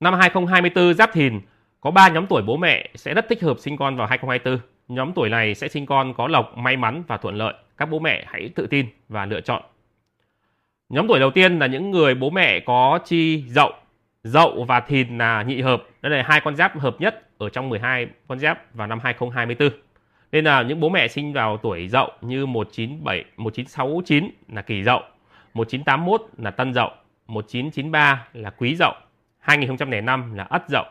Năm 0.00 0.14
2024 0.14 0.94
Giáp 0.94 1.12
Thìn 1.12 1.40
có 1.80 1.90
3 1.90 2.08
nhóm 2.08 2.26
tuổi 2.26 2.42
bố 2.42 2.56
mẹ 2.56 2.88
sẽ 2.94 3.14
rất 3.14 3.28
thích 3.28 3.42
hợp 3.42 3.58
sinh 3.58 3.76
con 3.76 3.96
vào 3.96 4.06
2024. 4.06 4.68
Nhóm 4.88 5.12
tuổi 5.12 5.28
này 5.28 5.54
sẽ 5.54 5.68
sinh 5.68 5.86
con 5.86 6.14
có 6.14 6.28
lộc, 6.28 6.56
may 6.56 6.76
mắn 6.76 7.02
và 7.06 7.16
thuận 7.16 7.34
lợi. 7.34 7.54
Các 7.76 7.90
bố 7.90 7.98
mẹ 7.98 8.24
hãy 8.26 8.50
tự 8.54 8.66
tin 8.66 8.86
và 9.08 9.26
lựa 9.26 9.40
chọn. 9.40 9.62
Nhóm 10.88 11.08
tuổi 11.08 11.20
đầu 11.20 11.30
tiên 11.30 11.58
là 11.58 11.66
những 11.66 11.90
người 11.90 12.14
bố 12.14 12.30
mẹ 12.30 12.60
có 12.60 12.98
chi 13.04 13.44
dậu. 13.48 13.72
Dậu 14.22 14.64
và 14.64 14.80
thìn 14.80 15.18
là 15.18 15.42
nhị 15.42 15.60
hợp. 15.60 15.82
Đây 16.02 16.12
là 16.12 16.22
hai 16.26 16.40
con 16.40 16.56
giáp 16.56 16.78
hợp 16.78 16.96
nhất 16.98 17.28
ở 17.38 17.48
trong 17.48 17.68
12 17.68 18.06
con 18.28 18.38
giáp 18.38 18.74
vào 18.74 18.86
năm 18.86 19.00
2024. 19.02 19.70
Nên 20.32 20.44
là 20.44 20.62
những 20.62 20.80
bố 20.80 20.88
mẹ 20.88 21.08
sinh 21.08 21.32
vào 21.32 21.56
tuổi 21.56 21.88
dậu 21.88 22.10
như 22.20 22.46
197, 22.46 23.24
1969 23.36 24.30
là 24.48 24.62
kỷ 24.62 24.82
dậu, 24.82 25.00
1981 25.54 26.22
là 26.38 26.50
tân 26.50 26.74
dậu, 26.74 26.90
1993 27.26 28.26
là 28.32 28.50
quý 28.50 28.76
dậu, 28.76 28.92
2005 29.40 30.34
là 30.34 30.44
ất 30.44 30.68
dậu. 30.68 30.84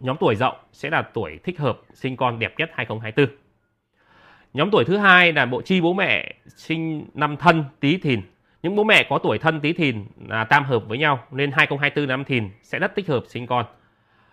Nhóm 0.00 0.16
tuổi 0.20 0.36
dậu 0.36 0.52
sẽ 0.72 0.90
là 0.90 1.02
tuổi 1.02 1.38
thích 1.44 1.58
hợp 1.58 1.78
sinh 1.92 2.16
con 2.16 2.38
đẹp 2.38 2.54
nhất 2.58 2.70
2024. 2.74 3.36
Nhóm 4.54 4.70
tuổi 4.70 4.84
thứ 4.84 4.96
hai 4.96 5.32
là 5.32 5.46
bộ 5.46 5.62
chi 5.62 5.80
bố 5.80 5.92
mẹ 5.92 6.34
sinh 6.46 7.06
năm 7.14 7.36
thân 7.36 7.64
tý 7.80 7.98
thìn. 7.98 8.22
Những 8.62 8.76
bố 8.76 8.84
mẹ 8.84 9.06
có 9.10 9.18
tuổi 9.18 9.38
thân 9.38 9.60
tý 9.60 9.72
thìn 9.72 10.04
là 10.28 10.44
tam 10.44 10.64
hợp 10.64 10.82
với 10.88 10.98
nhau 10.98 11.18
nên 11.30 11.52
2024 11.52 12.08
năm 12.08 12.24
thìn 12.24 12.50
sẽ 12.62 12.78
rất 12.78 12.94
thích 12.96 13.08
hợp 13.08 13.24
sinh 13.28 13.46
con. 13.46 13.66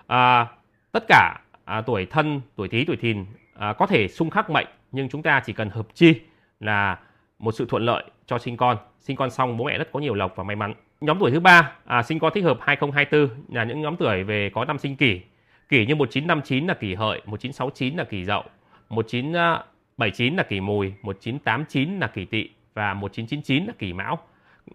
À, 0.07 0.47
tất 0.91 1.03
cả 1.07 1.41
à, 1.65 1.81
tuổi 1.81 2.05
thân, 2.05 2.41
tuổi 2.55 2.67
tý, 2.67 2.85
tuổi 2.85 2.95
thìn 2.95 3.25
à, 3.53 3.73
có 3.73 3.87
thể 3.87 4.07
xung 4.07 4.29
khắc 4.29 4.49
mệnh 4.49 4.67
nhưng 4.91 5.09
chúng 5.09 5.23
ta 5.23 5.41
chỉ 5.45 5.53
cần 5.53 5.69
hợp 5.69 5.87
chi 5.93 6.21
là 6.59 6.99
một 7.39 7.51
sự 7.51 7.65
thuận 7.69 7.83
lợi 7.85 8.03
cho 8.25 8.39
sinh 8.39 8.57
con. 8.57 8.77
Sinh 8.99 9.15
con 9.15 9.29
xong 9.29 9.57
bố 9.57 9.65
mẹ 9.65 9.77
rất 9.77 9.91
có 9.91 9.99
nhiều 9.99 10.13
lộc 10.13 10.35
và 10.35 10.43
may 10.43 10.55
mắn. 10.55 10.73
Nhóm 11.01 11.19
tuổi 11.19 11.31
thứ 11.31 11.39
ba 11.39 11.71
à, 11.85 12.03
sinh 12.03 12.19
con 12.19 12.33
thích 12.33 12.43
hợp 12.43 12.57
2024 12.61 13.29
là 13.55 13.63
những 13.63 13.81
nhóm 13.81 13.95
tuổi 13.95 14.23
về 14.23 14.49
có 14.53 14.65
năm 14.65 14.77
sinh 14.77 14.95
kỷ. 14.95 15.21
Kỷ 15.69 15.85
như 15.85 15.95
1959 15.95 16.67
là 16.67 16.73
kỷ 16.73 16.93
hợi, 16.93 17.21
1969 17.25 17.95
là 17.95 18.03
kỷ 18.03 18.25
dậu, 18.25 18.43
1979 18.89 20.35
là 20.35 20.43
kỷ 20.43 20.59
mùi, 20.59 20.93
1989 21.01 21.99
là 21.99 22.07
kỷ 22.07 22.25
tỵ 22.25 22.49
và 22.73 22.93
1999 22.93 23.65
là 23.65 23.73
kỷ 23.79 23.93
mão. 23.93 24.19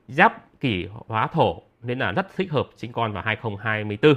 Giáp 0.08 0.60
kỷ 0.60 0.86
hóa 1.08 1.26
thổ 1.26 1.62
nên 1.82 1.98
là 1.98 2.12
rất 2.12 2.36
thích 2.36 2.50
hợp 2.50 2.68
sinh 2.76 2.92
con 2.92 3.12
vào 3.12 3.22
2024. 3.22 4.14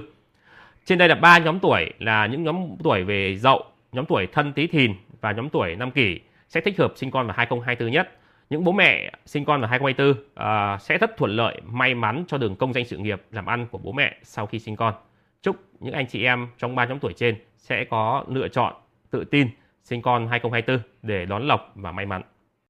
Trên 0.86 0.98
đây 0.98 1.10
là 1.10 1.16
ba 1.16 1.38
nhóm 1.38 1.60
tuổi 1.60 1.94
là 2.00 2.26
những 2.26 2.44
nhóm 2.44 2.76
tuổi 2.84 3.04
về 3.04 3.36
dậu, 3.36 3.64
nhóm 3.92 4.06
tuổi 4.06 4.28
thân 4.28 4.54
tý 4.54 4.68
thìn 4.68 4.94
và 5.22 5.32
nhóm 5.32 5.50
tuổi 5.50 5.76
năm 5.76 5.92
kỷ 5.92 6.20
sẽ 6.48 6.62
thích 6.62 6.80
hợp 6.80 6.94
sinh 6.96 7.12
con 7.12 7.28
vào 7.28 7.36
2024 7.38 7.94
nhất. 7.94 8.12
Những 8.50 8.64
bố 8.64 8.72
mẹ 8.72 9.12
sinh 9.26 9.46
con 9.46 9.62
vào 9.62 9.70
2024 9.70 10.12
uh, 10.12 10.82
sẽ 10.82 10.98
rất 10.98 11.18
thuận 11.18 11.32
lợi, 11.32 11.62
may 11.66 11.96
mắn 11.96 12.24
cho 12.28 12.38
đường 12.38 12.56
công 12.56 12.74
danh 12.74 12.86
sự 12.86 12.98
nghiệp 12.98 13.22
làm 13.32 13.46
ăn 13.46 13.68
của 13.72 13.78
bố 13.78 13.92
mẹ 13.92 14.18
sau 14.24 14.46
khi 14.46 14.60
sinh 14.60 14.76
con. 14.76 14.94
Chúc 15.42 15.56
những 15.80 15.94
anh 15.94 16.08
chị 16.08 16.24
em 16.24 16.48
trong 16.58 16.76
ba 16.76 16.86
nhóm 16.86 17.00
tuổi 17.00 17.14
trên 17.14 17.36
sẽ 17.58 17.86
có 17.86 18.26
lựa 18.28 18.48
chọn 18.48 18.74
tự 19.12 19.24
tin 19.24 19.50
sinh 19.84 20.02
con 20.02 20.28
2024 20.28 20.90
để 21.02 21.26
đón 21.26 21.48
lộc 21.48 21.72
và 21.76 21.92
may 21.92 22.06
mắn. 22.06 22.22